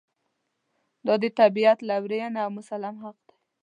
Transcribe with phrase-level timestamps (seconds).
[1.05, 3.35] دا د طبعیت لورېینه او مسلم حق دی.